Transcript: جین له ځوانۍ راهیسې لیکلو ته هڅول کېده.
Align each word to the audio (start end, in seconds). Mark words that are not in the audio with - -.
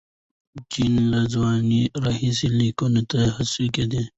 جین 0.71 0.93
له 1.11 1.19
ځوانۍ 1.33 1.83
راهیسې 2.03 2.47
لیکلو 2.59 3.01
ته 3.09 3.19
هڅول 3.35 3.67
کېده. 3.75 4.01